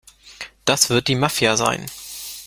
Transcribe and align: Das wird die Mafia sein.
Das 0.65 0.89
wird 0.89 1.09
die 1.09 1.15
Mafia 1.15 1.57
sein. 1.57 1.85